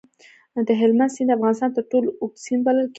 [0.67, 2.89] د هلمند سیند د افغانستان تر ټولو اوږد سیند بلل کېږي.